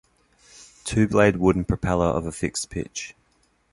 [0.83, 3.13] Two-blade wooden propeller of a fixed pitch.